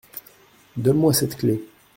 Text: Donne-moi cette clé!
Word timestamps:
Donne-moi 0.77 1.13
cette 1.13 1.37
clé! 1.37 1.63